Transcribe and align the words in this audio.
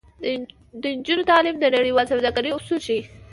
د 0.81 0.83
نجونو 0.97 1.23
تعلیم 1.31 1.55
د 1.59 1.65
نړیوال 1.75 2.05
سوداګرۍ 2.11 2.49
اصول 2.53 2.79
ښيي. 2.85 3.01